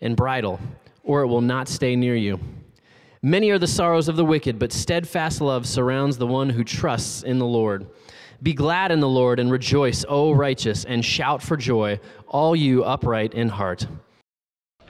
[0.00, 0.60] and bridle,
[1.02, 2.38] or it will not stay near you.
[3.22, 7.22] Many are the sorrows of the wicked, but steadfast love surrounds the one who trusts
[7.22, 7.86] in the Lord.
[8.42, 12.84] Be glad in the Lord and rejoice, O righteous, and shout for joy, all you
[12.84, 13.86] upright in heart.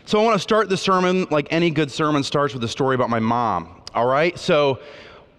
[0.05, 2.95] So I want to start the sermon like any good sermon starts with a story
[2.95, 3.83] about my mom.
[3.95, 4.39] All right?
[4.39, 4.81] So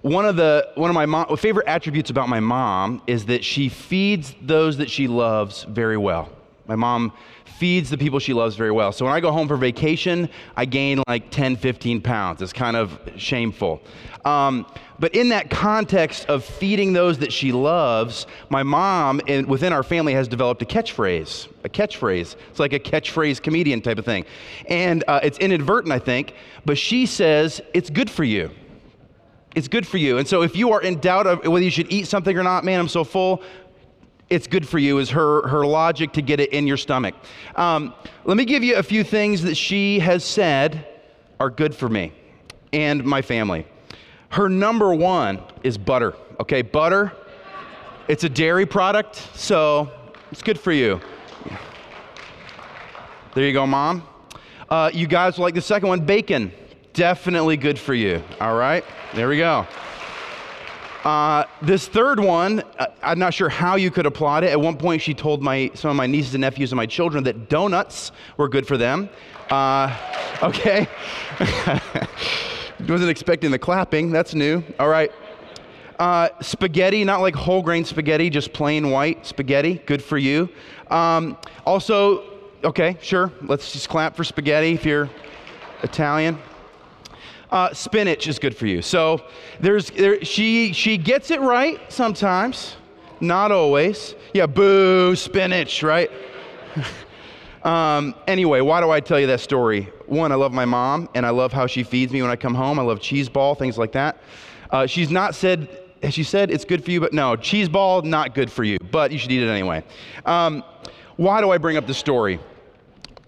[0.01, 3.69] one of the one of my mom, favorite attributes about my mom is that she
[3.69, 6.29] feeds those that she loves very well.
[6.67, 7.13] My mom
[7.57, 8.91] feeds the people she loves very well.
[8.91, 12.41] So when I go home for vacation, I gain like 10, 15 pounds.
[12.41, 13.81] It's kind of shameful.
[14.25, 14.65] Um,
[14.99, 19.83] but in that context of feeding those that she loves, my mom in, within our
[19.83, 21.47] family has developed a catchphrase.
[21.63, 22.35] A catchphrase.
[22.49, 24.25] It's like a catchphrase comedian type of thing.
[24.67, 26.33] And uh, it's inadvertent, I think,
[26.65, 28.51] but she says, It's good for you.
[29.55, 30.19] It's good for you.
[30.19, 32.63] And so if you are in doubt of whether you should eat something or not,
[32.63, 33.41] man, I'm so full,
[34.29, 37.15] it's good for you is her, her logic to get it in your stomach.
[37.55, 37.93] Um,
[38.25, 40.87] let me give you a few things that she has said
[41.39, 42.11] are good for me
[42.73, 43.65] and my family.
[44.29, 46.13] Her number one is butter.
[46.39, 47.13] Okay, butter,
[48.07, 49.91] it's a dairy product, so
[50.31, 50.99] it's good for you.
[53.33, 54.03] There you go, mom.
[54.69, 56.51] Uh, you guys like the second one, bacon.
[56.93, 58.21] Definitely good for you.
[58.41, 58.83] All right,
[59.13, 59.65] there we go.
[61.03, 62.63] Uh, this third one,
[63.01, 64.51] I'm not sure how you could applaud it.
[64.51, 67.23] At one point, she told my, some of my nieces and nephews and my children
[67.23, 69.09] that donuts were good for them.
[69.49, 69.95] Uh,
[70.43, 70.87] okay.
[72.87, 74.11] Wasn't expecting the clapping.
[74.11, 74.63] That's new.
[74.79, 75.11] All right.
[75.99, 79.81] Uh, spaghetti, not like whole grain spaghetti, just plain white spaghetti.
[79.85, 80.47] Good for you.
[80.91, 82.23] Um, also,
[82.63, 83.31] okay, sure.
[83.41, 85.09] Let's just clap for spaghetti if you're
[85.81, 86.37] Italian.
[87.49, 88.81] Uh, spinach is good for you.
[88.81, 89.21] So
[89.59, 92.75] there's there, she she gets it right sometimes,
[93.21, 94.15] not always.
[94.33, 96.11] Yeah, boo spinach, right?
[97.63, 99.89] um, anyway, why do I tell you that story?
[100.07, 102.53] One, I love my mom, and I love how she feeds me when I come
[102.53, 102.79] home.
[102.79, 104.21] I love cheese ball, things like that.
[104.69, 105.69] Uh, she's not said.
[106.11, 108.77] She said it's good for you, but no, cheese ball not good for you.
[108.91, 109.83] But you should eat it anyway.
[110.25, 110.63] Um,
[111.15, 112.39] why do I bring up the story?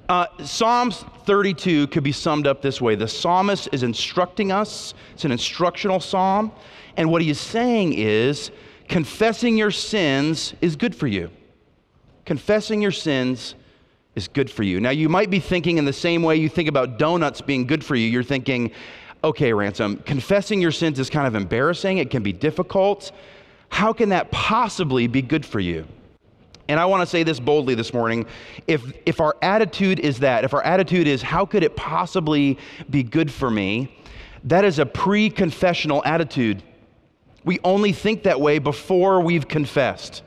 [0.09, 5.24] Uh, Psalms 32 could be summed up this way the psalmist is instructing us, it's
[5.24, 6.52] an instructional psalm,
[6.97, 8.50] and what he is saying is
[8.88, 11.30] confessing your sins is good for you.
[12.25, 13.53] Confessing your sins
[14.16, 14.80] is good for you.
[14.80, 17.86] Now, you might be thinking in the same way you think about donuts being good
[17.86, 18.72] for you, you're thinking,
[19.24, 23.12] okay, Ransom, confessing your sins is kind of embarrassing, it can be difficult.
[23.70, 25.86] How can that possibly be good for you?
[26.69, 28.28] And I want to say this boldly this morning.
[28.68, 32.59] If, if our attitude is that, if our attitude is, how could it possibly
[32.91, 33.97] be good for me?
[34.44, 36.62] That is a pre confessional attitude.
[37.44, 40.22] We only think that way before we've confessed,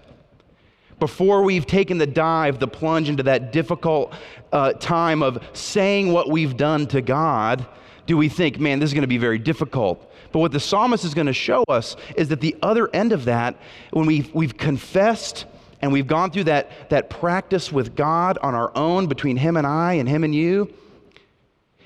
[0.98, 4.12] before we've taken the dive, the plunge into that difficult
[4.52, 7.64] uh, time of saying what we've done to God.
[8.06, 10.12] Do we think, man, this is going to be very difficult?
[10.32, 13.26] But what the psalmist is going to show us is that the other end of
[13.26, 13.56] that,
[13.92, 15.44] when we've, we've confessed,
[15.82, 19.66] and we've gone through that, that practice with God on our own between Him and
[19.66, 20.72] I and Him and you,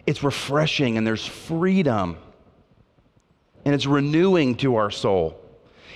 [0.07, 2.19] it's refreshing and there's freedom
[3.65, 5.41] and it's renewing to our soul.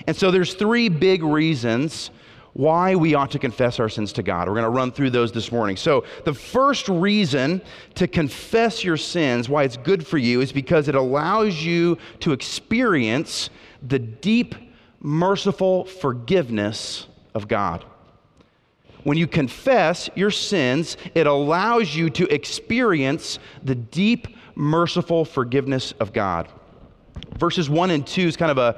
[0.07, 2.11] And so there's three big reasons
[2.55, 4.49] why we ought to confess our sins to God.
[4.49, 5.77] We're going to run through those this morning.
[5.77, 7.63] So, the first reason
[7.95, 12.33] to confess your sins, why it's good for you, is because it allows you to
[12.33, 13.51] experience
[13.87, 14.57] the deep,
[15.01, 17.85] merciful forgiveness of God.
[19.05, 26.13] When you confess your sins, it allows you to experience the deep, merciful forgiveness of
[26.13, 26.49] God.
[27.39, 28.77] Verses 1 and 2 is kind of a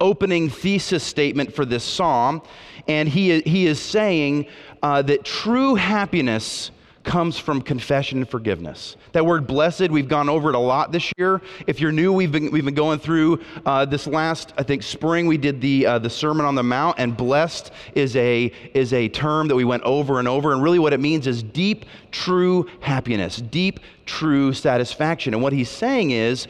[0.00, 2.42] opening thesis statement for this psalm,
[2.86, 4.46] and he, he is saying
[4.82, 6.70] uh, that true happiness
[7.04, 8.96] comes from confession and forgiveness.
[9.12, 11.42] That word blessed, we've gone over it a lot this year.
[11.66, 15.26] If you're new, we've been, we've been going through uh, this last, I think, spring,
[15.26, 19.08] we did the, uh, the Sermon on the Mount, and blessed is a, is a
[19.08, 20.52] term that we went over and over.
[20.52, 25.34] And really, what it means is deep, true happiness, deep, true satisfaction.
[25.34, 26.48] And what he's saying is,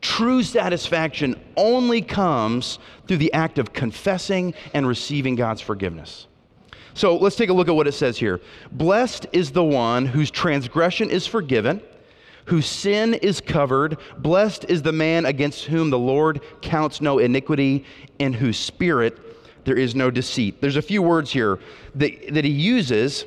[0.00, 6.26] true satisfaction only comes through the act of confessing and receiving God's forgiveness.
[6.94, 8.40] So let's take a look at what it says here.
[8.70, 11.80] Blessed is the one whose transgression is forgiven,
[12.46, 13.98] whose sin is covered.
[14.18, 17.84] Blessed is the man against whom the Lord counts no iniquity,
[18.18, 19.18] in whose spirit
[19.64, 20.60] there is no deceit.
[20.60, 21.58] There's a few words here
[21.94, 23.24] that, that he uses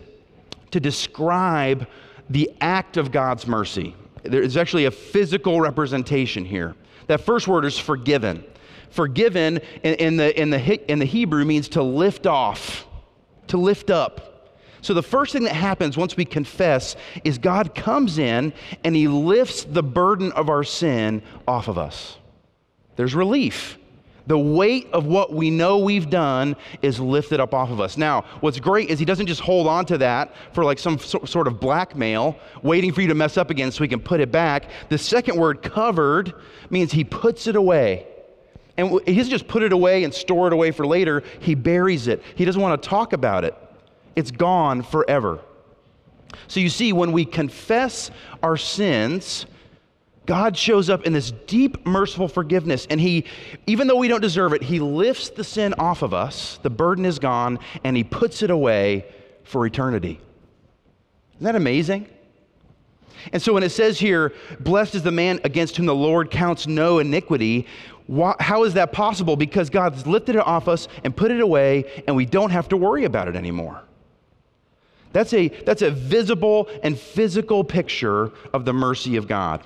[0.72, 1.88] to describe
[2.30, 3.96] the act of God's mercy.
[4.24, 6.76] There's actually a physical representation here.
[7.08, 8.44] That first word is forgiven.
[8.90, 12.86] Forgiven in, in the, in, the, in the Hebrew means to lift off
[13.48, 14.32] to lift up.
[14.82, 18.54] So, the first thing that happens once we confess is God comes in
[18.84, 22.18] and He lifts the burden of our sin off of us.
[22.96, 23.80] There's relief.
[24.28, 27.98] The weight of what we know we've done is lifted up off of us.
[27.98, 31.48] Now, what's great is He doesn't just hold on to that for like some sort
[31.48, 34.70] of blackmail, waiting for you to mess up again so He can put it back.
[34.90, 36.34] The second word, covered,
[36.70, 38.08] means He puts it away.
[38.78, 42.08] And he doesn't just put it away and store it away for later, he buries
[42.08, 42.22] it.
[42.36, 43.56] He doesn't want to talk about it.
[44.16, 45.40] It's gone forever.
[46.48, 48.12] So you see, when we confess
[48.44, 49.46] our sins,
[50.26, 52.88] God shows up in this deep, merciful forgiveness.
[52.90, 53.26] And He,
[53.68, 56.60] even though we don't deserve it, He lifts the sin off of us.
[56.64, 59.06] The burden is gone, and He puts it away
[59.44, 60.20] for eternity.
[61.36, 62.08] Isn't that amazing?
[63.34, 66.68] And so when it says here, blessed is the man against whom the Lord counts
[66.68, 67.68] no iniquity,
[68.08, 69.36] why, how is that possible?
[69.36, 72.78] Because God's lifted it off us and put it away, and we don't have to
[72.78, 73.82] worry about it anymore.
[75.12, 79.66] That's a, that's a visible and physical picture of the mercy of God.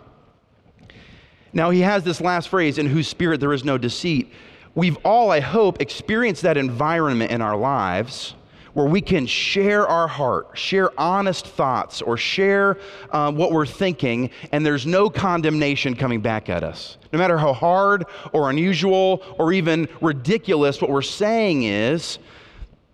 [1.52, 4.32] Now, he has this last phrase, in whose spirit there is no deceit.
[4.76, 8.36] We've all, I hope, experienced that environment in our lives
[8.74, 12.78] where we can share our heart, share honest thoughts, or share
[13.12, 16.98] uh, what we're thinking, and there's no condemnation coming back at us.
[17.12, 22.20] No matter how hard or unusual or even ridiculous what we're saying is,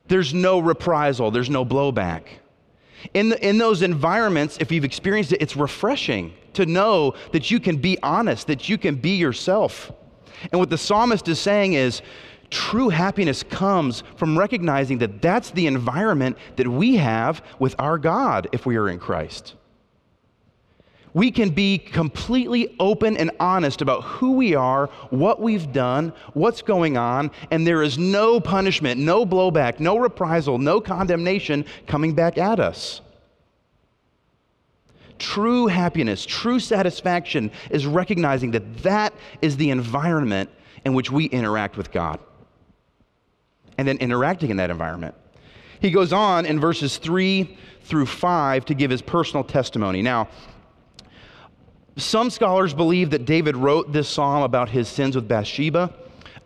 [0.07, 2.23] there's no reprisal, there's no blowback.
[3.13, 7.59] In, the, in those environments, if you've experienced it, it's refreshing to know that you
[7.59, 9.91] can be honest, that you can be yourself.
[10.51, 12.01] And what the psalmist is saying is,
[12.55, 18.47] True happiness comes from recognizing that that's the environment that we have with our God
[18.53, 19.55] if we are in Christ.
[21.13, 26.61] We can be completely open and honest about who we are, what we've done, what's
[26.61, 32.37] going on, and there is no punishment, no blowback, no reprisal, no condemnation coming back
[32.37, 33.01] at us.
[35.19, 40.49] True happiness, true satisfaction is recognizing that that is the environment
[40.85, 42.17] in which we interact with God
[43.77, 45.15] and then interacting in that environment.
[45.79, 50.01] He goes on in verses 3 through 5 to give his personal testimony.
[50.01, 50.29] Now,
[51.97, 55.93] some scholars believe that David wrote this psalm about his sins with Bathsheba.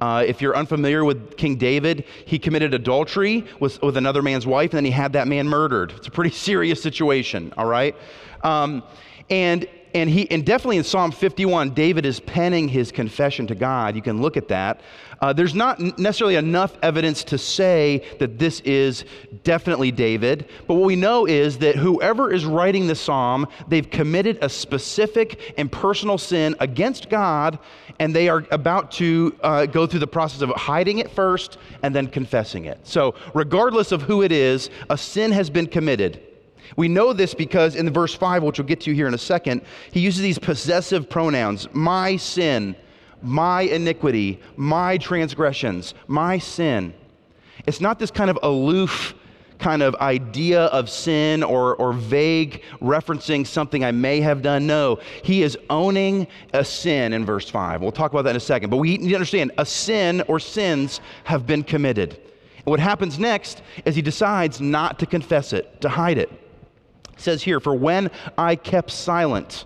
[0.02, 4.72] Uh, if you're unfamiliar with King David, he committed adultery with, with another man's wife,
[4.72, 5.92] and then he had that man murdered.
[5.98, 7.95] It's a pretty serious situation, all right?
[8.44, 8.83] Um,
[9.30, 13.96] and and he and definitely in Psalm 51, David is penning his confession to God.
[13.96, 14.81] You can look at that.
[15.22, 19.04] Uh, there's not necessarily enough evidence to say that this is
[19.44, 24.38] definitely David, but what we know is that whoever is writing the psalm, they've committed
[24.42, 27.60] a specific and personal sin against God,
[28.00, 31.94] and they are about to uh, go through the process of hiding it first and
[31.94, 32.80] then confessing it.
[32.84, 36.29] So, regardless of who it is, a sin has been committed.
[36.76, 39.61] We know this because in verse 5, which we'll get to here in a second,
[39.92, 42.76] he uses these possessive pronouns my sin,
[43.21, 46.94] my iniquity, my transgressions, my sin.
[47.66, 49.16] It's not this kind of aloof
[49.59, 54.66] kind of idea of sin or, or vague referencing something I may have done.
[54.66, 57.81] No, he is owning a sin in verse 5.
[57.81, 58.69] We'll talk about that in a second.
[58.69, 62.14] But we need to understand a sin or sins have been committed.
[62.57, 66.31] And what happens next is he decides not to confess it, to hide it
[67.19, 69.66] says here, For when I kept silent,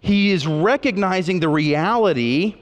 [0.00, 2.54] he is recognizing the reality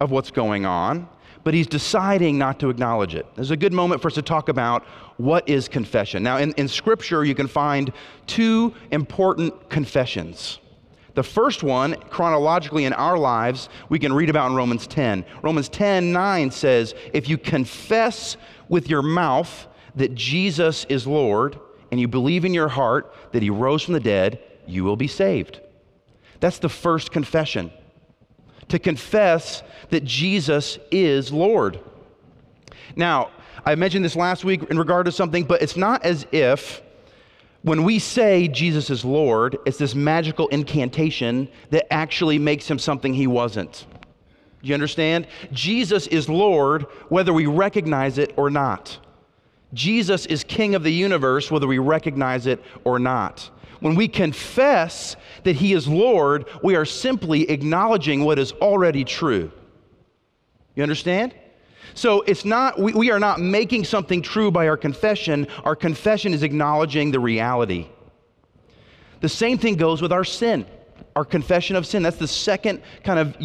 [0.00, 1.08] of what's going on,
[1.44, 3.26] but he's deciding not to acknowledge it.
[3.34, 4.84] There's a good moment for us to talk about
[5.16, 6.22] what is confession.
[6.22, 7.92] Now, in, in Scripture, you can find
[8.26, 10.60] two important confessions.
[11.14, 15.24] The first one, chronologically in our lives, we can read about in Romans 10.
[15.42, 18.36] Romans 10 9 says, If you confess
[18.68, 21.58] with your mouth that Jesus is Lord
[21.92, 25.06] and you believe in your heart that he rose from the dead, you will be
[25.06, 25.60] saved.
[26.40, 27.70] That's the first confession.
[28.68, 31.78] To confess that Jesus is Lord.
[32.96, 33.30] Now,
[33.66, 36.82] I mentioned this last week in regard to something, but it's not as if
[37.60, 43.12] when we say Jesus is Lord, it's this magical incantation that actually makes him something
[43.12, 43.86] he wasn't.
[44.62, 45.26] Do you understand?
[45.52, 48.98] Jesus is Lord whether we recognize it or not.
[49.74, 53.50] Jesus is King of the universe whether we recognize it or not.
[53.80, 59.50] When we confess that He is Lord, we are simply acknowledging what is already true.
[60.74, 61.34] You understand?
[61.94, 65.46] So it's not, we, we are not making something true by our confession.
[65.64, 67.88] Our confession is acknowledging the reality.
[69.20, 70.66] The same thing goes with our sin
[71.16, 72.02] our confession of sin.
[72.02, 73.36] That's the second kind of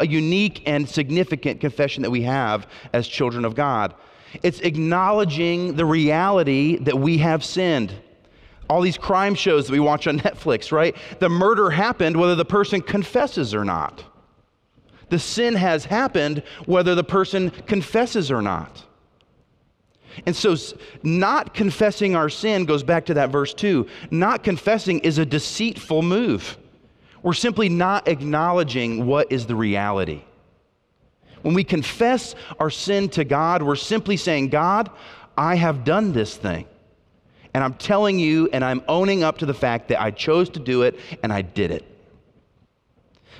[0.00, 3.94] a unique and significant confession that we have as children of God.
[4.42, 7.92] It's acknowledging the reality that we have sinned.
[8.70, 10.96] All these crime shows that we watch on Netflix, right?
[11.18, 14.04] The murder happened whether the person confesses or not.
[15.10, 18.84] The sin has happened whether the person confesses or not.
[20.26, 20.56] And so,
[21.02, 23.86] not confessing our sin goes back to that verse 2.
[24.10, 26.58] Not confessing is a deceitful move.
[27.22, 30.22] We're simply not acknowledging what is the reality.
[31.42, 34.90] When we confess our sin to God, we're simply saying, God,
[35.36, 36.66] I have done this thing.
[37.54, 40.60] And I'm telling you, and I'm owning up to the fact that I chose to
[40.60, 41.84] do it and I did it.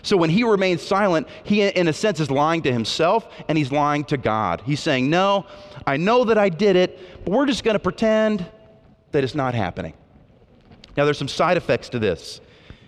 [0.03, 3.71] So when he remains silent, he, in a sense, is lying to himself and he's
[3.71, 4.61] lying to God.
[4.65, 5.47] He's saying, No,
[5.87, 8.45] I know that I did it, but we're just going to pretend
[9.13, 9.95] that it's not happening.
[10.97, 12.41] Now, there's some side effects to this.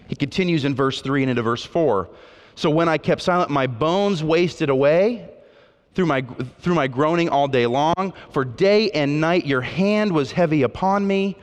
[0.09, 2.09] He continues in verse 3 and into verse 4.
[2.55, 5.29] So when I kept silent, my bones wasted away
[5.95, 6.23] through my,
[6.61, 8.13] through my groaning all day long.
[8.31, 11.37] For day and night your hand was heavy upon me,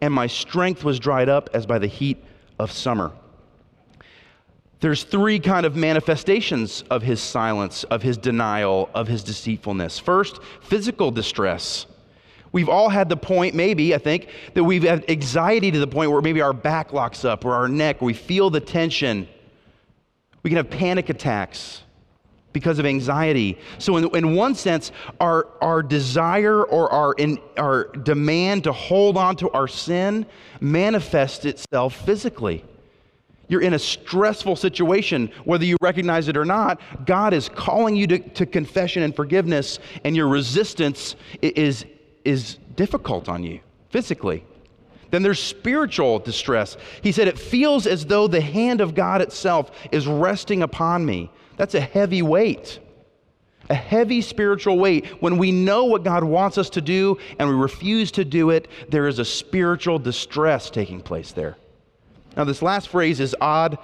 [0.00, 2.22] and my strength was dried up as by the heat
[2.58, 3.12] of summer.
[4.80, 9.98] There's three kind of manifestations of his silence, of his denial, of his deceitfulness.
[9.98, 11.86] First, physical distress.
[12.52, 16.10] We've all had the point, maybe, I think, that we've had anxiety to the point
[16.10, 19.28] where maybe our back locks up or our neck, we feel the tension.
[20.46, 21.82] We can have panic attacks
[22.52, 23.58] because of anxiety.
[23.78, 29.16] So, in, in one sense, our, our desire or our, in, our demand to hold
[29.16, 30.24] on to our sin
[30.60, 32.64] manifests itself physically.
[33.48, 36.80] You're in a stressful situation, whether you recognize it or not.
[37.04, 41.84] God is calling you to, to confession and forgiveness, and your resistance is,
[42.24, 43.58] is difficult on you
[43.90, 44.44] physically.
[45.10, 46.76] Then there's spiritual distress.
[47.02, 51.30] He said, It feels as though the hand of God itself is resting upon me.
[51.56, 52.78] That's a heavy weight,
[53.70, 55.06] a heavy spiritual weight.
[55.22, 58.68] When we know what God wants us to do and we refuse to do it,
[58.88, 61.56] there is a spiritual distress taking place there.
[62.36, 63.78] Now, this last phrase is odd.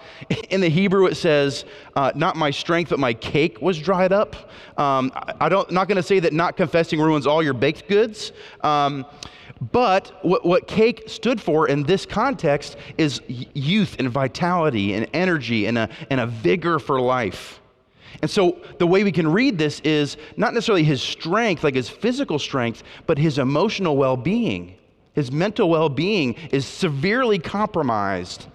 [0.50, 1.64] In the Hebrew, it says,
[1.96, 5.10] uh, "Not my strength, but my cake was dried up." Um,
[5.40, 9.06] I don't, not going to say that not confessing ruins all your baked goods, um,
[9.70, 15.66] but what, what cake stood for in this context is youth and vitality and energy
[15.66, 17.60] and a, and a vigor for life.
[18.20, 21.88] And so the way we can read this is not necessarily his strength, like his
[21.88, 24.76] physical strength, but his emotional well being
[25.14, 28.46] his mental well being is severely compromised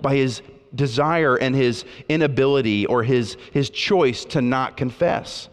[0.00, 0.42] by his
[0.74, 5.48] desire and his inability or his, his choice to not confess.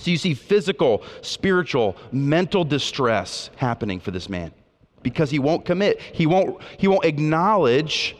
[0.00, 4.50] So you see physical, spiritual, mental distress happening for this man
[5.02, 6.00] because he won't commit.
[6.00, 8.16] He won't, he won't acknowledge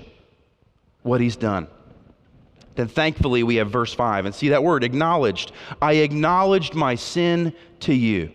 [1.02, 1.68] what he's done.
[2.74, 5.52] Then thankfully we have verse 5 and see that word acknowledged.
[5.80, 8.30] I acknowledged my sin to you.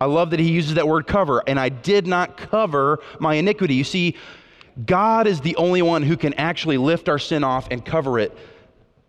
[0.00, 3.74] I love that he uses that word cover, and I did not cover my iniquity.
[3.74, 4.16] You see,
[4.86, 8.36] God is the only one who can actually lift our sin off and cover it.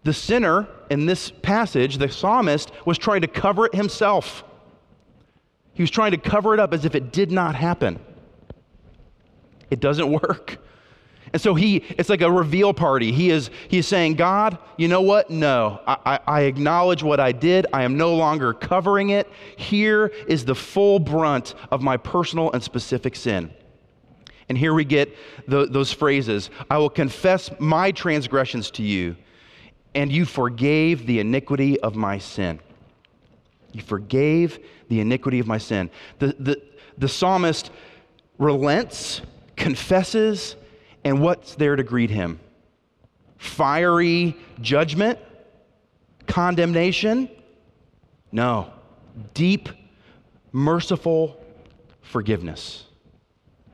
[0.04, 4.44] The sinner in this passage, the psalmist, was trying to cover it himself.
[5.74, 8.00] He was trying to cover it up as if it did not happen.
[9.72, 10.60] It doesn't work.
[11.34, 13.12] And so he, it's like a reveal party.
[13.12, 15.32] He is, he is saying, God, you know what?
[15.32, 17.66] No, I, I, acknowledge what I did.
[17.74, 19.28] I am no longer covering it.
[19.58, 23.52] Here is the full brunt of my personal and specific sin.
[24.48, 25.16] And here we get
[25.48, 29.16] the, those phrases I will confess my transgressions to you,
[29.96, 32.60] and you forgave the iniquity of my sin.
[33.72, 35.90] You forgave the iniquity of my sin.
[36.20, 36.62] The, the,
[36.98, 37.72] the psalmist
[38.38, 39.22] relents,
[39.56, 40.56] confesses,
[41.04, 42.40] and what's there to greet him?
[43.38, 45.20] Fiery judgment?
[46.28, 47.30] Condemnation?
[48.32, 48.72] No.
[49.34, 49.70] Deep,
[50.52, 51.44] merciful
[52.02, 52.86] forgiveness.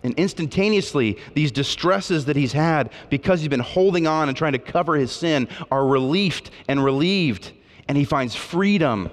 [0.04, 4.60] And instantaneously, these distresses that he's had because he's been holding on and trying to
[4.60, 7.52] cover his sin are relieved and relieved,
[7.88, 9.12] and he finds freedom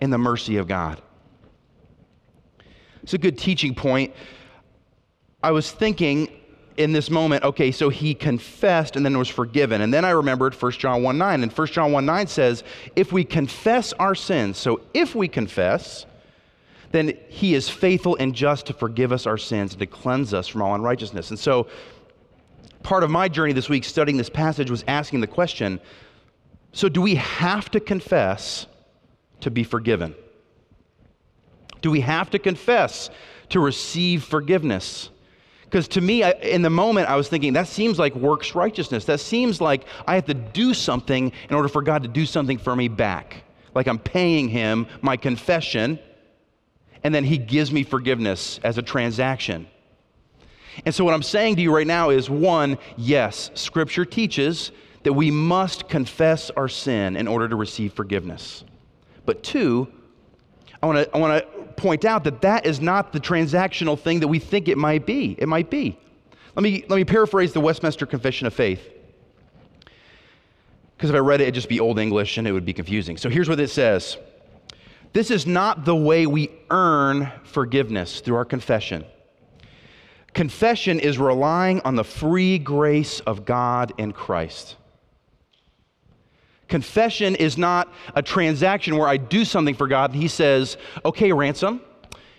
[0.00, 1.02] in the mercy of God.
[3.02, 4.14] It's a good teaching point.
[5.42, 6.30] I was thinking
[6.78, 9.82] in this moment, okay, so he confessed and then was forgiven.
[9.82, 11.42] And then I remembered 1 John 1 9.
[11.42, 12.64] And 1 John 1 9 says,
[12.96, 16.06] if we confess our sins, so if we confess,
[16.94, 20.46] then he is faithful and just to forgive us our sins and to cleanse us
[20.46, 21.30] from all unrighteousness.
[21.30, 21.66] And so
[22.84, 25.80] part of my journey this week studying this passage was asking the question
[26.72, 28.66] so do we have to confess
[29.40, 30.14] to be forgiven?
[31.82, 33.10] Do we have to confess
[33.50, 35.08] to receive forgiveness?
[35.62, 39.04] Because to me, I, in the moment, I was thinking, that seems like works righteousness.
[39.04, 42.58] That seems like I have to do something in order for God to do something
[42.58, 43.44] for me back.
[43.72, 46.00] Like I'm paying Him my confession
[47.04, 49.68] and then he gives me forgiveness as a transaction.
[50.84, 54.72] And so, what I'm saying to you right now is one, yes, Scripture teaches
[55.04, 58.64] that we must confess our sin in order to receive forgiveness.
[59.26, 59.86] But two,
[60.82, 64.20] I want to I want to point out that that is not the transactional thing
[64.20, 65.36] that we think it might be.
[65.38, 65.98] It might be.
[66.56, 68.90] Let me let me paraphrase the Westminster Confession of Faith.
[70.96, 73.16] Because if I read it, it'd just be old English and it would be confusing.
[73.16, 74.16] So here's what it says.
[75.14, 79.04] This is not the way we earn forgiveness through our confession.
[80.34, 84.74] Confession is relying on the free grace of God in Christ.
[86.66, 91.32] Confession is not a transaction where I do something for God and He says, okay,
[91.32, 91.80] ransom,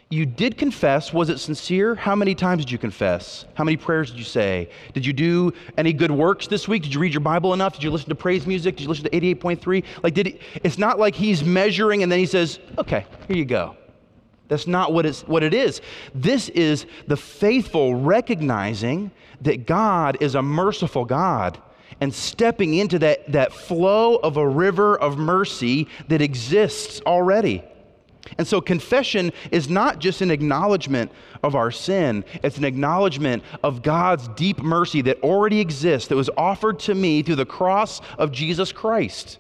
[0.10, 1.12] you did confess.
[1.12, 1.96] Was it sincere?
[1.96, 3.46] How many times did you confess?
[3.56, 4.70] How many prayers did you say?
[4.94, 6.84] Did you do any good works this week?
[6.84, 7.74] Did you read your Bible enough?
[7.74, 8.76] Did you listen to praise music?
[8.76, 9.84] Did you listen to 88.3?
[10.04, 13.76] Like, did it's not like he's measuring and then he says, okay, here you go.
[14.48, 15.82] That's not what, it's, what it is.
[16.14, 19.10] This is the faithful recognizing
[19.42, 21.60] that God is a merciful God
[22.00, 27.64] and stepping into that, that flow of a river of mercy that exists already.
[28.38, 31.12] And so confession is not just an acknowledgement
[31.44, 36.30] of our sin, it's an acknowledgement of God's deep mercy that already exists, that was
[36.38, 39.40] offered to me through the cross of Jesus Christ.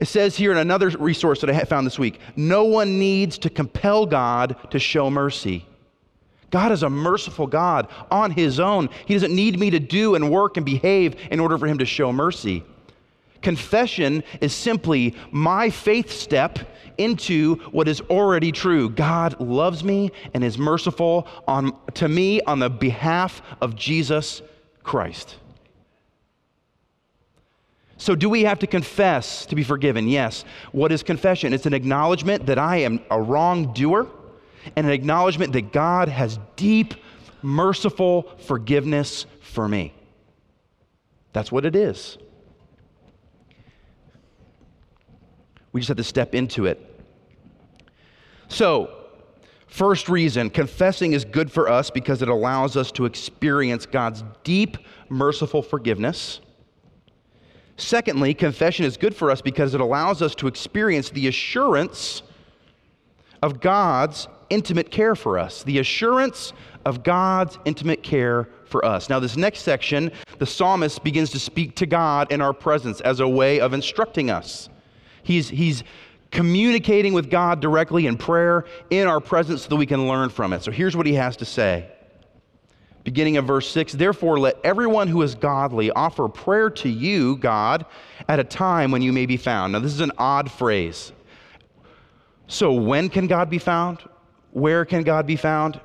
[0.00, 3.50] It says here in another resource that I found this week no one needs to
[3.50, 5.66] compel God to show mercy.
[6.50, 8.88] God is a merciful God on His own.
[9.06, 11.86] He doesn't need me to do and work and behave in order for Him to
[11.86, 12.62] show mercy.
[13.44, 16.58] Confession is simply my faith step
[16.96, 18.88] into what is already true.
[18.88, 24.40] God loves me and is merciful on, to me on the behalf of Jesus
[24.82, 25.36] Christ.
[27.98, 30.08] So, do we have to confess to be forgiven?
[30.08, 30.44] Yes.
[30.72, 31.52] What is confession?
[31.52, 34.08] It's an acknowledgement that I am a wrongdoer
[34.74, 36.94] and an acknowledgement that God has deep,
[37.42, 39.92] merciful forgiveness for me.
[41.34, 42.16] That's what it is.
[45.74, 46.80] We just have to step into it.
[48.46, 48.94] So,
[49.66, 54.78] first reason confessing is good for us because it allows us to experience God's deep,
[55.08, 56.40] merciful forgiveness.
[57.76, 62.22] Secondly, confession is good for us because it allows us to experience the assurance
[63.42, 65.64] of God's intimate care for us.
[65.64, 66.52] The assurance
[66.84, 69.08] of God's intimate care for us.
[69.08, 73.18] Now, this next section, the psalmist begins to speak to God in our presence as
[73.18, 74.68] a way of instructing us.
[75.24, 75.82] He's, he's
[76.30, 80.52] communicating with God directly in prayer in our presence so that we can learn from
[80.52, 80.62] it.
[80.62, 81.90] So here's what he has to say.
[83.04, 87.84] Beginning of verse 6 Therefore, let everyone who is godly offer prayer to you, God,
[88.28, 89.72] at a time when you may be found.
[89.72, 91.12] Now, this is an odd phrase.
[92.46, 93.98] So, when can God be found?
[94.52, 95.80] Where can God be found?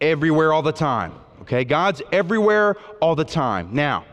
[0.00, 1.12] Everywhere, all the time.
[1.42, 1.64] Okay?
[1.64, 3.70] God's everywhere, all the time.
[3.72, 4.04] Now,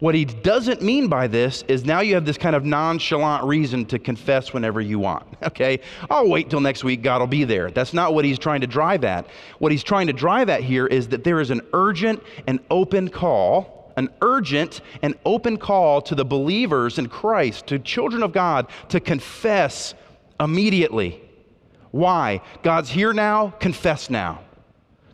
[0.00, 3.86] what he doesn't mean by this is now you have this kind of nonchalant reason
[3.86, 5.26] to confess whenever you want.
[5.44, 5.80] Okay?
[6.10, 7.70] I'll wait till next week, God will be there.
[7.70, 9.26] That's not what he's trying to drive at.
[9.58, 13.08] What he's trying to drive at here is that there is an urgent and open
[13.08, 18.68] call, an urgent and open call to the believers in Christ, to children of God,
[18.88, 19.94] to confess
[20.40, 21.22] immediately.
[21.90, 22.40] Why?
[22.62, 24.40] God's here now, confess now.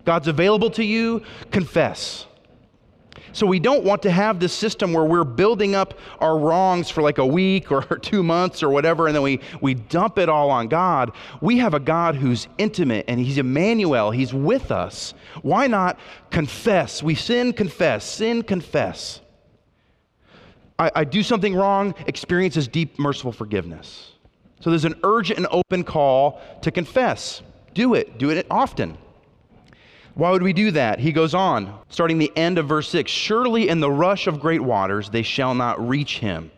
[0.04, 2.26] God's available to you, confess.
[3.32, 7.02] So we don't want to have this system where we're building up our wrongs for
[7.02, 10.50] like a week or two months or whatever, and then we, we dump it all
[10.50, 11.12] on God.
[11.40, 15.14] We have a God who's intimate and He's Emmanuel, He's with us.
[15.42, 15.98] Why not
[16.30, 17.02] confess?
[17.02, 19.20] We sin, confess, sin, confess.
[20.78, 24.12] I, I do something wrong, experiences deep, merciful forgiveness.
[24.60, 27.42] So there's an urgent and open call to confess.
[27.74, 28.98] Do it, do it often.
[30.14, 30.98] Why would we do that?
[30.98, 34.60] He goes on, starting the end of verse 6 Surely in the rush of great
[34.60, 36.50] waters they shall not reach him.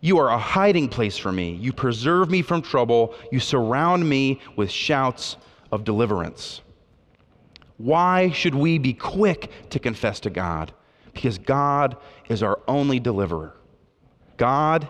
[0.00, 1.52] You are a hiding place for me.
[1.52, 3.14] You preserve me from trouble.
[3.30, 5.36] You surround me with shouts
[5.72, 6.62] of deliverance.
[7.76, 10.72] Why should we be quick to confess to God?
[11.12, 11.96] Because God
[12.28, 13.56] is our only deliverer.
[14.36, 14.88] God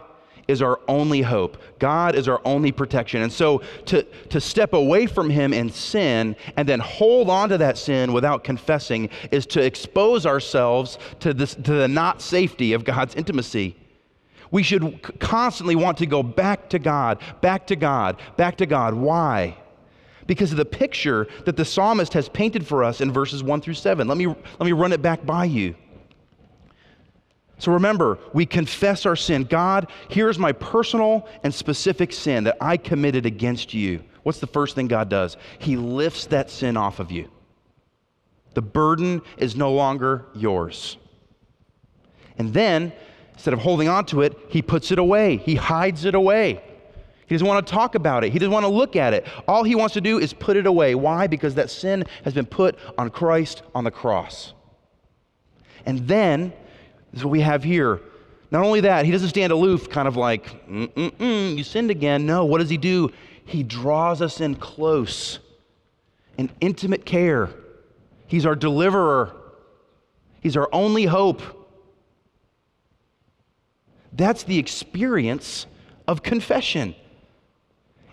[0.51, 1.57] is our only hope.
[1.79, 3.23] God is our only protection.
[3.23, 7.59] And so to, to step away from Him in sin and then hold on to
[7.59, 12.85] that sin without confessing is to expose ourselves to, this, to the not safety of
[12.85, 13.77] God's intimacy.
[14.51, 18.95] We should constantly want to go back to God, back to God, back to God.
[18.95, 19.57] Why?
[20.27, 23.75] Because of the picture that the psalmist has painted for us in verses 1 through
[23.75, 24.09] 7.
[24.09, 25.77] Let me, let me run it back by you.
[27.61, 29.45] So remember, we confess our sin.
[29.45, 34.03] God, here's my personal and specific sin that I committed against you.
[34.23, 35.37] What's the first thing God does?
[35.59, 37.31] He lifts that sin off of you.
[38.55, 40.97] The burden is no longer yours.
[42.39, 42.95] And then,
[43.35, 45.37] instead of holding on to it, he puts it away.
[45.37, 46.63] He hides it away.
[47.27, 48.33] He doesn't want to talk about it.
[48.33, 49.27] He doesn't want to look at it.
[49.47, 50.95] All he wants to do is put it away.
[50.95, 51.27] Why?
[51.27, 54.55] Because that sin has been put on Christ on the cross.
[55.85, 56.55] And then
[57.13, 58.01] is what we have here.
[58.51, 62.27] Not only that, he doesn't stand aloof, kind of like, mm-mm-mm, you sinned again.
[62.27, 63.11] No, what does he do?
[63.45, 65.39] He draws us in close,
[66.37, 67.51] in intimate care.
[68.27, 69.35] He's our deliverer,
[70.41, 71.43] he's our only hope.
[74.13, 75.67] That's the experience
[76.09, 76.97] of confession.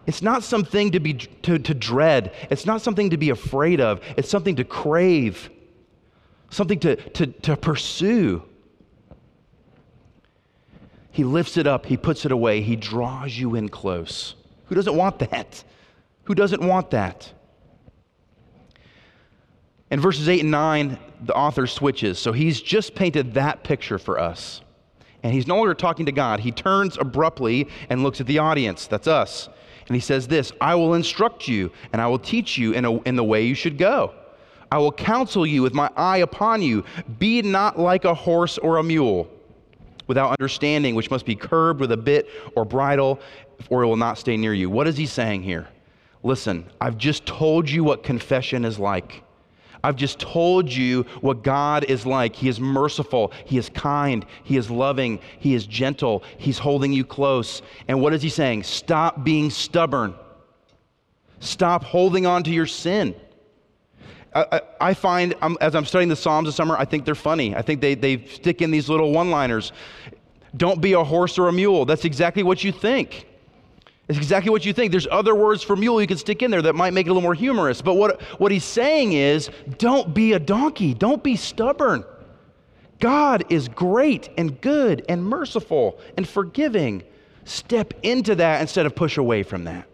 [0.05, 2.33] It's not something to, be, to, to dread.
[2.49, 3.99] It's not something to be afraid of.
[4.15, 5.49] It's something to crave,
[6.49, 8.43] something to, to, to pursue.
[11.17, 14.35] He lifts it up, he puts it away, he draws you in close.
[14.65, 15.63] Who doesn't want that?
[16.25, 17.33] Who doesn't want that?
[19.89, 22.19] In verses 8 and 9, the author switches.
[22.19, 24.61] So he's just painted that picture for us.
[25.23, 26.39] And he's no longer talking to God.
[26.39, 28.85] He turns abruptly and looks at the audience.
[28.85, 29.49] That's us.
[29.87, 33.01] And he says this I will instruct you, and I will teach you in, a,
[33.01, 34.13] in the way you should go.
[34.71, 36.85] I will counsel you with my eye upon you.
[37.17, 39.31] Be not like a horse or a mule
[40.07, 43.19] without understanding, which must be curbed with a bit or bridle,
[43.69, 44.69] or it will not stay near you.
[44.69, 45.67] What is he saying here?
[46.23, 49.23] Listen, I've just told you what confession is like.
[49.83, 52.35] I've just told you what God is like.
[52.35, 53.31] He is merciful.
[53.45, 54.25] He is kind.
[54.43, 55.19] He is loving.
[55.39, 56.23] He is gentle.
[56.37, 57.61] He's holding you close.
[57.87, 58.63] And what is he saying?
[58.63, 60.15] Stop being stubborn.
[61.39, 63.15] Stop holding on to your sin.
[64.35, 67.55] I, I find um, as I'm studying the Psalms this summer, I think they're funny.
[67.55, 69.71] I think they, they stick in these little one liners.
[70.55, 71.85] Don't be a horse or a mule.
[71.85, 73.27] That's exactly what you think.
[74.07, 74.91] It's exactly what you think.
[74.91, 77.13] There's other words for mule you can stick in there that might make it a
[77.13, 77.81] little more humorous.
[77.81, 82.05] But what, what he's saying is don't be a donkey, don't be stubborn.
[82.99, 87.03] God is great and good and merciful and forgiving.
[87.43, 89.87] Step into that instead of push away from that.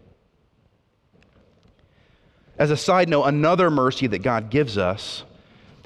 [2.58, 5.24] As a side note, another mercy that God gives us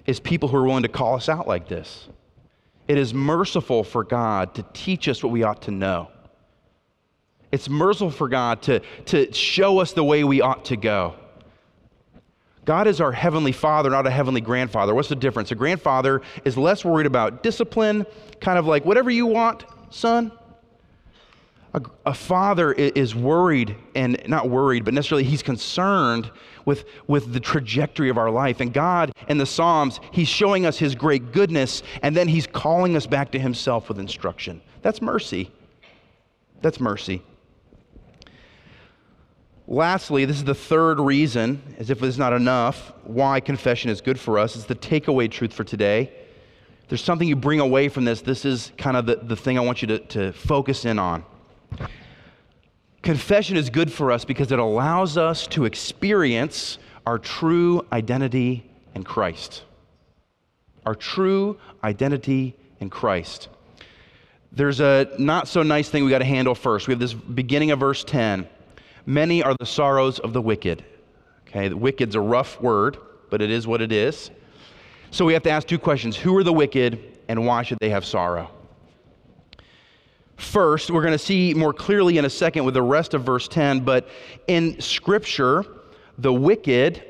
[0.07, 2.09] is people who are willing to call us out like this.
[2.87, 6.11] It is merciful for God to teach us what we ought to know.
[7.53, 11.15] It's merciful for God to, to show us the way we ought to go.
[12.67, 14.95] God is our heavenly father, not a heavenly grandfather.
[14.95, 15.51] What's the difference?
[15.51, 18.05] A grandfather is less worried about discipline,
[18.41, 20.31] kind of like whatever you want, son,
[21.75, 26.31] a, a, father is worried, and not worried, but necessarily he's concerned
[26.65, 28.61] with, with the trajectory of our life.
[28.61, 32.97] And God, in the Psalms, he's showing us his great goodness, and then he's calling
[32.97, 34.63] us back to himself with instruction.
[34.83, 35.51] That's mercy.
[36.63, 37.23] That's mercy.
[39.67, 44.19] Lastly, this is the third reason, as if it's not enough, why confession is good
[44.19, 44.57] for us.
[44.57, 46.11] It's the takeaway truth for today.
[46.89, 48.23] there's something you bring away from this.
[48.23, 51.23] This is kind of the, the thing I want you to, to focus in on.
[53.03, 59.03] Confession is good for us because it allows us to experience our true identity in
[59.03, 59.63] Christ.
[60.85, 63.49] Our true identity in Christ.
[64.53, 66.89] There's a not so nice thing we got to handle first.
[66.89, 68.47] We have this beginning of verse 10.
[69.07, 70.85] Many are the sorrows of the wicked.
[71.47, 72.99] Okay, the wicked's a rough word,
[73.31, 74.31] but it is what it is.
[75.11, 77.89] So we have to ask two questions Who are the wicked, and why should they
[77.91, 78.51] have sorrow?
[80.39, 80.91] First.
[80.91, 83.81] We're going to see more clearly in a second with the rest of verse 10.
[83.81, 84.09] But
[84.47, 85.67] in Scripture,
[86.17, 87.03] the wicked,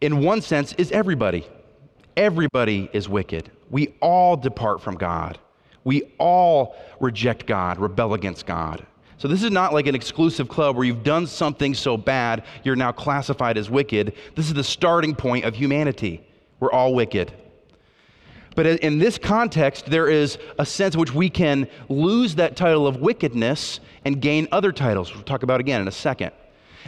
[0.00, 1.46] in one sense, is everybody.
[2.16, 3.50] Everybody is wicked.
[3.70, 5.38] We all depart from God.
[5.84, 8.86] We all reject God, rebel against God.
[9.18, 12.76] So this is not like an exclusive club where you've done something so bad you're
[12.76, 14.14] now classified as wicked.
[14.36, 16.24] This is the starting point of humanity.
[16.60, 17.32] We're all wicked.
[18.58, 22.88] But in this context, there is a sense in which we can lose that title
[22.88, 26.32] of wickedness and gain other titles, we'll talk about again in a second.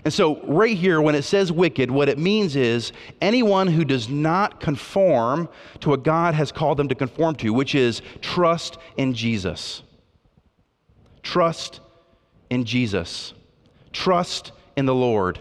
[0.05, 4.09] And so, right here, when it says wicked, what it means is anyone who does
[4.09, 9.15] not conform to what God has called them to conform to, which is trust in
[9.15, 9.85] Jesus.
[11.23, 11.79] Trust
[12.51, 13.33] in Jesus.
[13.93, 15.39] Trust in the Lord.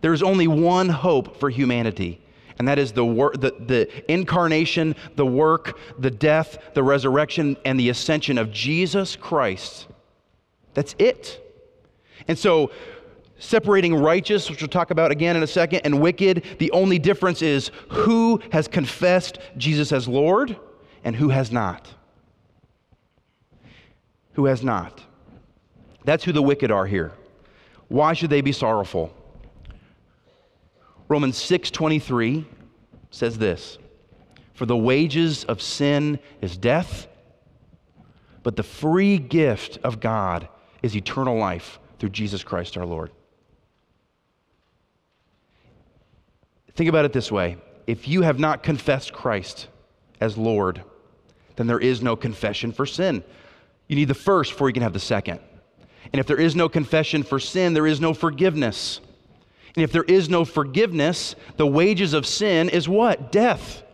[0.00, 2.22] There is only one hope for humanity,
[2.58, 7.78] and that is the, wor- the, the incarnation, the work, the death, the resurrection, and
[7.78, 9.86] the ascension of Jesus Christ.
[10.74, 11.40] That's it.
[12.26, 12.70] And so,
[13.38, 17.42] separating righteous, which we'll talk about again in a second, and wicked, the only difference
[17.42, 20.56] is who has confessed Jesus as Lord
[21.04, 21.94] and who has not.
[24.32, 25.02] Who has not.
[26.04, 27.12] That's who the wicked are here.
[27.88, 29.14] Why should they be sorrowful?
[31.08, 32.44] Romans 6:23
[33.10, 33.78] says this,
[34.52, 37.06] "For the wages of sin is death,
[38.42, 40.48] but the free gift of God
[40.82, 43.10] is eternal life through Jesus Christ our Lord."
[46.74, 47.56] Think about it this way
[47.88, 49.68] if you have not confessed Christ
[50.20, 50.82] as Lord,
[51.56, 53.24] then there is no confession for sin.
[53.88, 55.40] You need the first before you can have the second.
[56.12, 59.00] And if there is no confession for sin, there is no forgiveness.
[59.78, 63.30] And if there is no forgiveness, the wages of sin is what?
[63.30, 63.84] Death.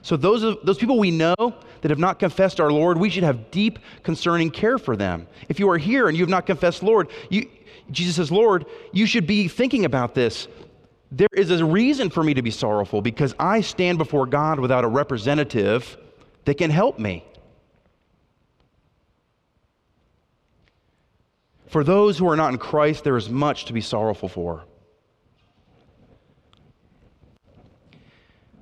[0.00, 1.34] So, those, those people we know
[1.82, 5.26] that have not confessed our Lord, we should have deep, concerning care for them.
[5.50, 7.50] If you are here and you have not confessed Lord, you,
[7.90, 10.48] Jesus says, Lord, you should be thinking about this.
[11.12, 14.84] There is a reason for me to be sorrowful because I stand before God without
[14.84, 15.98] a representative
[16.46, 17.26] that can help me.
[21.68, 24.64] For those who are not in Christ, there is much to be sorrowful for.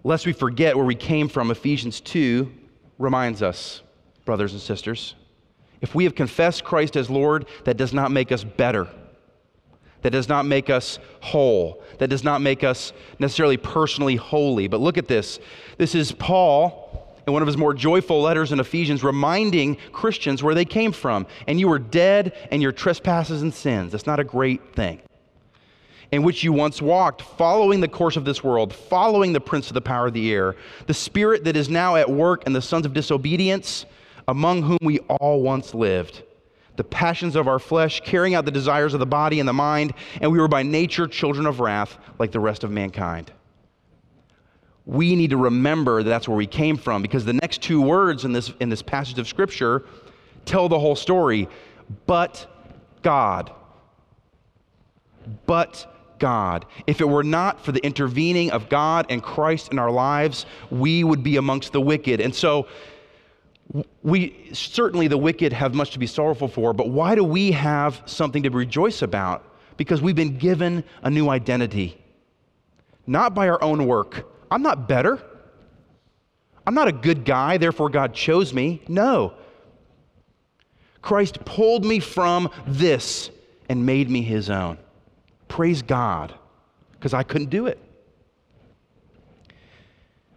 [0.03, 2.53] Lest we forget where we came from, Ephesians 2
[2.99, 3.83] reminds us,
[4.25, 5.14] brothers and sisters.
[5.81, 8.88] If we have confessed Christ as Lord, that does not make us better
[10.07, 14.69] that does not make us whole, that does not make us necessarily personally holy.
[14.69, 15.40] But look at this.
[15.79, 16.86] This is Paul
[17.27, 21.27] in one of his more joyful letters in Ephesians reminding Christians where they came from.
[21.49, 23.93] And you were dead and your trespasses and sins.
[23.93, 25.01] That's not a great thing.
[26.12, 29.75] In which you once walked, following the course of this world, following the prince of
[29.75, 30.55] the power of the air,
[30.87, 33.87] the spirit that is now at work in the sons of disobedience,
[34.29, 36.23] among whom we all once lived
[36.77, 39.95] the passions of our flesh, carrying out the desires of the body and the mind,
[40.21, 43.33] and we were by nature children of wrath like the rest of mankind.
[44.87, 48.25] We need to remember that that's where we came from because the next two words
[48.25, 49.85] in this, in this passage of Scripture
[50.44, 51.49] tell the whole story.
[52.07, 52.46] But
[53.03, 53.53] God.
[55.44, 56.66] But God.
[56.87, 61.03] If it were not for the intervening of God and Christ in our lives, we
[61.05, 62.20] would be amongst the wicked.
[62.20, 62.68] And so,
[64.05, 68.03] we certainly the wicked have much to be sorrowful for, but why do we have
[68.07, 69.44] something to rejoice about?
[69.77, 72.01] Because we've been given a new identity.
[73.09, 74.27] Not by our own work.
[74.50, 75.22] I'm not better.
[76.66, 78.82] I'm not a good guy, therefore God chose me.
[78.88, 79.35] No.
[81.00, 83.30] Christ pulled me from this
[83.68, 84.78] and made me his own.
[85.48, 86.35] Praise God,
[86.92, 87.78] because I couldn't do it.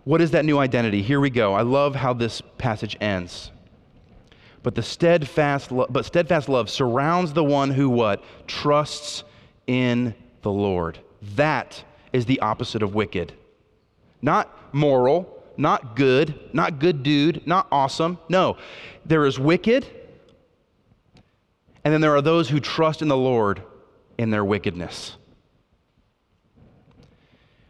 [0.04, 1.02] What is that new identity?
[1.02, 1.54] Here we go.
[1.54, 3.52] I love how this passage ends.
[4.62, 8.24] But the steadfast lo- but steadfast love surrounds the one who what?
[8.48, 9.24] Trusts
[9.68, 11.00] in the Lord.
[11.36, 13.34] That is the opposite of wicked.
[14.22, 18.18] Not moral, not good, not good dude, not awesome.
[18.30, 18.58] No.
[19.06, 19.86] There is wicked,
[21.84, 23.62] and then there are those who trust in the Lord
[24.18, 25.18] in their wickedness.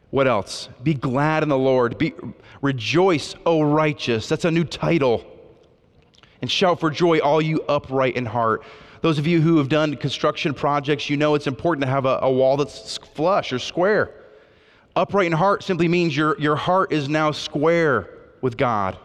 [0.09, 0.69] What else?
[0.81, 1.97] Be glad in the Lord.
[1.97, 2.13] Be,
[2.61, 4.27] rejoice, O righteous.
[4.27, 5.25] That's a new title.
[6.41, 8.63] And shout for joy, all you upright in heart.
[9.01, 12.19] Those of you who have done construction projects, you know it's important to have a,
[12.21, 14.13] a wall that's flush or square.
[14.95, 18.09] Upright in heart simply means your, your heart is now square
[18.41, 18.97] with God,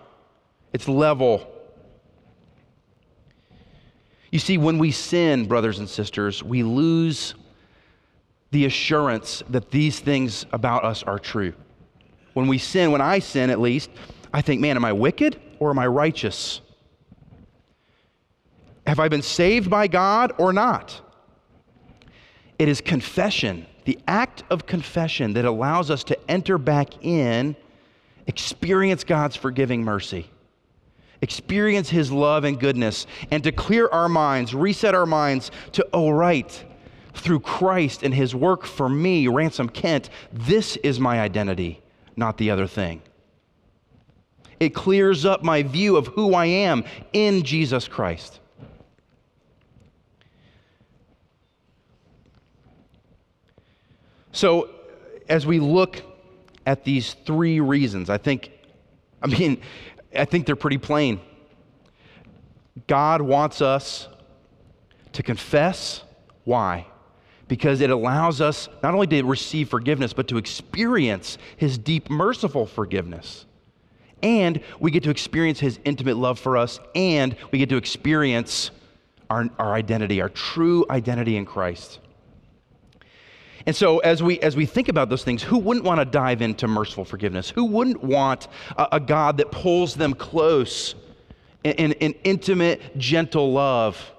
[0.72, 1.50] it's level.
[4.30, 7.34] You see, when we sin, brothers and sisters, we lose
[8.50, 11.54] the assurance that these things about us are true.
[12.32, 13.90] When we sin, when I sin at least,
[14.32, 16.60] I think, man, am I wicked or am I righteous?
[18.86, 21.00] Have I been saved by God or not?
[22.58, 27.54] It is confession, the act of confession, that allows us to enter back in,
[28.26, 30.26] experience God's forgiving mercy,
[31.20, 36.10] experience His love and goodness, and to clear our minds, reset our minds to, oh,
[36.10, 36.64] right,
[37.14, 41.82] through Christ and His work for me, Ransom Kent, this is my identity,
[42.16, 43.02] not the other thing.
[44.60, 48.40] It clears up my view of who I am in Jesus Christ.
[54.34, 54.68] So,
[55.28, 56.02] as we look
[56.66, 58.50] at these three reasons, I think,
[59.22, 59.60] I mean,
[60.14, 61.20] I think they're pretty plain.
[62.88, 64.08] God wants us
[65.12, 66.02] to confess.
[66.42, 66.88] Why?
[67.46, 72.66] Because it allows us not only to receive forgiveness, but to experience His deep, merciful
[72.66, 73.46] forgiveness.
[74.20, 78.72] And we get to experience His intimate love for us, and we get to experience
[79.30, 82.00] our, our identity, our true identity in Christ.
[83.66, 86.42] And so, as we, as we think about those things, who wouldn't want to dive
[86.42, 87.48] into merciful forgiveness?
[87.50, 90.94] Who wouldn't want a, a God that pulls them close
[91.62, 94.12] in, in intimate, gentle love?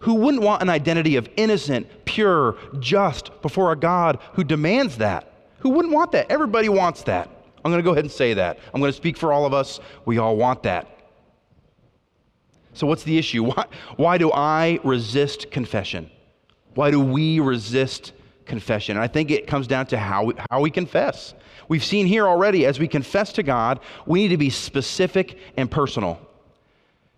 [0.00, 5.30] Who wouldn't want an identity of innocent, pure, just before a God who demands that?
[5.60, 6.30] Who wouldn't want that?
[6.30, 7.28] Everybody wants that.
[7.64, 8.58] I'm going to go ahead and say that.
[8.72, 9.78] I'm going to speak for all of us.
[10.06, 10.88] We all want that.
[12.72, 13.44] So, what's the issue?
[13.54, 16.10] Why, why do I resist confession?
[16.74, 18.12] Why do we resist
[18.50, 18.96] confession.
[18.96, 21.32] And I think it comes down to how we, how we confess.
[21.68, 25.70] We've seen here already, as we confess to God, we need to be specific and
[25.70, 26.20] personal.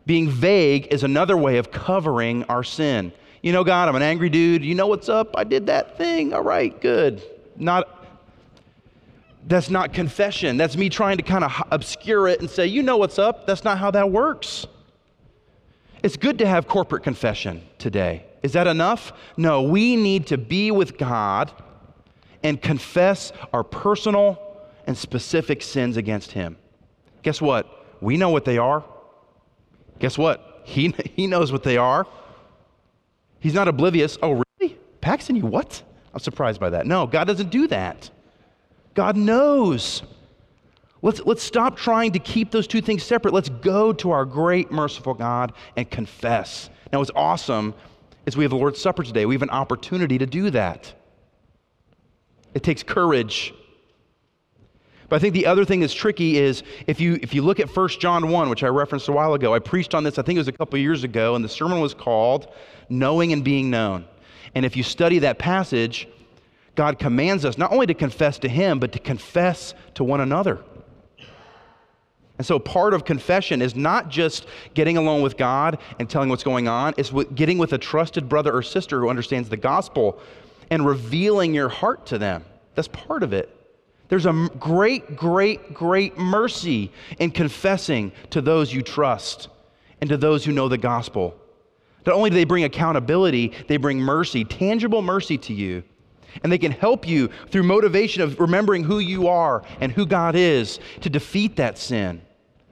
[0.06, 3.12] Being vague is another way of covering our sin.
[3.40, 4.64] You know, God, I'm an angry dude.
[4.64, 5.34] You know what's up?
[5.36, 6.32] I did that thing.
[6.34, 7.22] All right, good.
[7.56, 7.98] Not
[9.44, 10.56] that's not confession.
[10.56, 13.44] That's me trying to kind of obscure it and say, you know what's up.
[13.44, 14.66] That's not how that works.
[16.02, 18.24] It's good to have corporate confession today.
[18.42, 19.12] Is that enough?
[19.36, 21.52] No, we need to be with God
[22.42, 24.38] and confess our personal
[24.86, 26.56] and specific sins against Him.
[27.22, 27.68] Guess what?
[28.00, 28.84] We know what they are.
[30.00, 30.62] Guess what?
[30.64, 32.06] He, he knows what they are.
[33.38, 34.18] He's not oblivious.
[34.22, 34.78] Oh, really?
[35.00, 35.82] Paxton, you what?
[36.12, 36.86] I'm surprised by that.
[36.86, 38.10] No, God doesn't do that.
[38.94, 40.02] God knows.
[41.00, 43.34] Let's, let's stop trying to keep those two things separate.
[43.34, 46.70] Let's go to our great, merciful God and confess.
[46.92, 47.74] Now, it's awesome
[48.26, 49.26] is we have the Lord's Supper today.
[49.26, 50.92] We have an opportunity to do that.
[52.54, 53.54] It takes courage.
[55.08, 57.74] But I think the other thing that's tricky is if you, if you look at
[57.74, 60.36] 1 John 1, which I referenced a while ago, I preached on this, I think
[60.36, 62.52] it was a couple years ago, and the sermon was called
[62.88, 64.06] Knowing and Being Known.
[64.54, 66.08] And if you study that passage,
[66.74, 70.62] God commands us not only to confess to Him, but to confess to one another.
[72.38, 76.42] And so part of confession is not just getting alone with God and telling what's
[76.42, 80.18] going on, it's getting with a trusted brother or sister who understands the gospel
[80.70, 82.44] and revealing your heart to them.
[82.74, 83.54] That's part of it.
[84.08, 89.48] There's a great, great, great mercy in confessing to those you trust
[90.00, 91.34] and to those who know the gospel.
[92.04, 95.84] Not only do they bring accountability, they bring mercy, tangible mercy to you.
[96.42, 100.34] And they can help you through motivation of remembering who you are and who God
[100.34, 102.22] is to defeat that sin.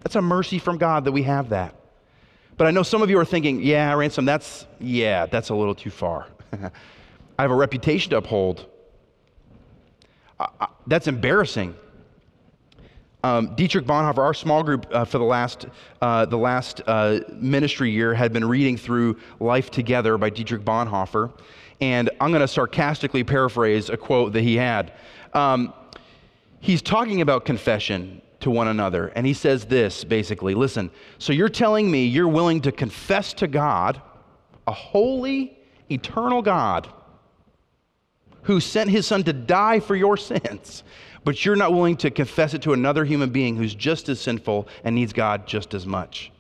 [0.02, 1.74] That's a mercy from God that we have that.
[2.56, 5.74] But I know some of you are thinking, yeah, ransom, that's, yeah, that's a little
[5.74, 6.26] too far.
[6.52, 8.66] I have a reputation to uphold.
[10.38, 11.74] I, I, that's embarrassing.
[13.22, 15.66] Um, Dietrich Bonhoeffer, our small group uh, for the last,
[16.00, 21.30] uh, the last uh, ministry year, had been reading through Life Together by Dietrich Bonhoeffer.
[21.82, 24.92] And I'm going to sarcastically paraphrase a quote that he had.
[25.34, 25.74] Um,
[26.60, 29.08] he's talking about confession to one another.
[29.08, 33.46] And he says this basically listen, so you're telling me you're willing to confess to
[33.46, 34.00] God,
[34.66, 35.58] a holy,
[35.90, 36.88] eternal God,
[38.42, 40.82] who sent his son to die for your sins,
[41.24, 44.68] but you're not willing to confess it to another human being who's just as sinful
[44.84, 46.32] and needs God just as much.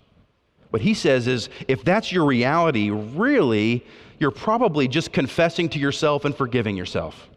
[0.70, 3.84] What he says is if that's your reality, really,
[4.18, 7.28] you're probably just confessing to yourself and forgiving yourself.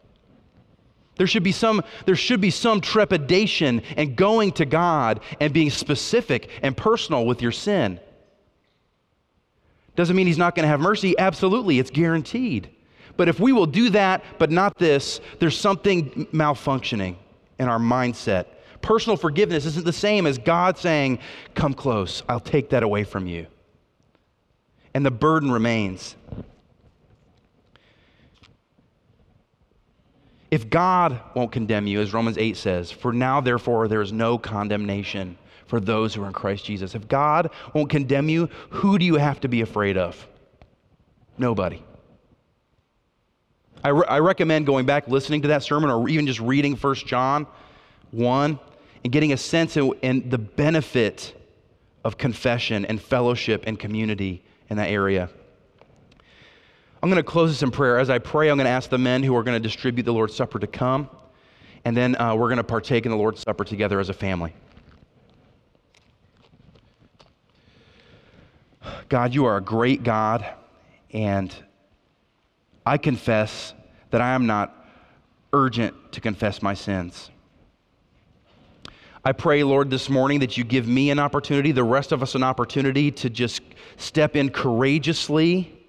[1.15, 5.69] There should be some, there should be some trepidation and going to God and being
[5.69, 7.99] specific and personal with your sin.
[9.95, 11.15] Doesn't mean he's not going to have mercy.
[11.19, 12.69] Absolutely, it's guaranteed.
[13.15, 17.15] But if we will do that, but not this, there's something malfunctioning
[17.59, 18.45] in our mindset.
[18.81, 21.19] Personal forgiveness isn't the same as God saying,
[21.55, 23.47] Come close, I'll take that away from you.
[24.93, 26.15] And the burden remains.
[30.51, 34.37] If God won't condemn you, as Romans 8 says, for now, therefore, there is no
[34.37, 35.35] condemnation
[35.65, 36.93] for those who are in Christ Jesus.
[36.93, 40.27] If God won't condemn you, who do you have to be afraid of?
[41.39, 41.81] Nobody.
[43.83, 46.95] I, re- I recommend going back, listening to that sermon, or even just reading 1
[46.95, 47.45] John
[48.11, 48.59] 1
[49.03, 51.35] and getting a sense of and the benefit
[52.05, 55.29] of confession and fellowship and community in that area.
[57.01, 57.99] I'm going to close this in prayer.
[57.99, 60.13] As I pray, I'm going to ask the men who are going to distribute the
[60.13, 61.09] Lord's Supper to come,
[61.83, 64.53] and then uh, we're going to partake in the Lord's Supper together as a family.
[69.09, 70.45] God, you are a great God,
[71.11, 71.53] and
[72.85, 73.73] I confess
[74.11, 74.75] that I am not
[75.53, 77.29] urgent to confess my sins.
[79.25, 82.35] I pray, Lord, this morning that you give me an opportunity, the rest of us
[82.35, 83.61] an opportunity to just
[83.95, 85.79] step in courageously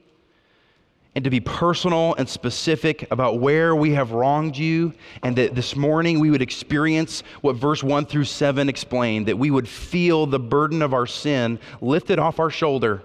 [1.16, 4.92] and to be personal and specific about where we have wronged you,
[5.22, 9.50] and that this morning we would experience what verse 1 through 7 explained, that we
[9.50, 13.02] would feel the burden of our sin lifted off our shoulder,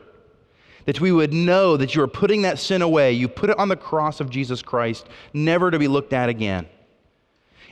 [0.86, 3.14] that we would know that you are putting that sin away.
[3.14, 6.68] You put it on the cross of Jesus Christ, never to be looked at again.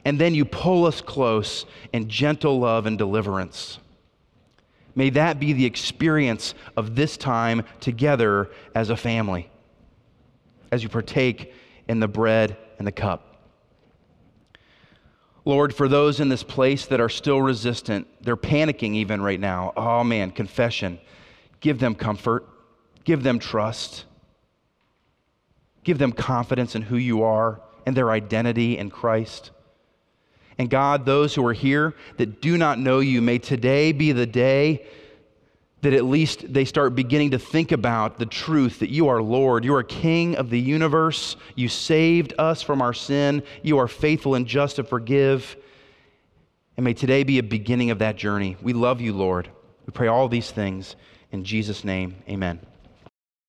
[0.05, 3.80] And then you pull us close in gentle love and deliverance.
[4.95, 9.49] May that be the experience of this time together as a family
[10.72, 11.53] as you partake
[11.88, 13.36] in the bread and the cup.
[15.45, 19.72] Lord, for those in this place that are still resistant, they're panicking even right now.
[19.78, 20.99] Oh man, confession.
[21.62, 22.45] Give them comfort,
[23.08, 24.03] give them trust,
[25.86, 29.51] give them confidence in who you are and their identity in Christ.
[30.58, 34.26] And God, those who are here that do not know you, may today be the
[34.26, 34.86] day
[35.84, 39.64] that at least they start beginning to think about the truth that you are Lord,
[39.64, 44.36] you are King of the universe, you saved us from our sin, you are faithful
[44.36, 45.55] and just to forgive.
[46.76, 48.58] And may today be a beginning of that journey.
[48.62, 49.49] We love you, Lord.
[49.86, 50.97] We pray all these things
[51.32, 52.18] in Jesus' name.
[52.28, 52.60] Amen.